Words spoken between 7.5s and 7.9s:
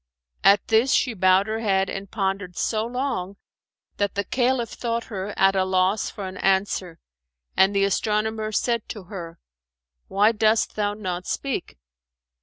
and the